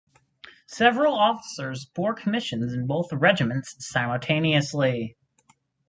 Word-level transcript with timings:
Several 0.65 1.13
officers 1.13 1.85
bore 1.85 2.15
commissions 2.15 2.73
in 2.73 2.87
both 2.87 3.13
regiments 3.13 3.75
simultaneously. 3.87 5.15